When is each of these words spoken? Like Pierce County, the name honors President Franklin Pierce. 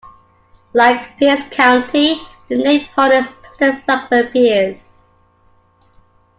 Like 0.73 1.17
Pierce 1.19 1.47
County, 1.51 2.19
the 2.49 2.55
name 2.57 2.87
honors 2.97 3.31
President 3.33 3.85
Franklin 3.85 4.29
Pierce. 4.31 4.83